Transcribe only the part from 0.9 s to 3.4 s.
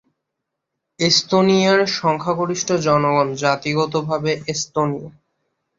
এস্তোনিয়ার সংখ্যাগরিষ্ঠ জনগণ